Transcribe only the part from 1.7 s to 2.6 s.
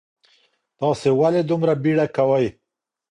بیړه کوئ؟